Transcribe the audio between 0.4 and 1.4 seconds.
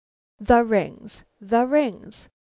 rings!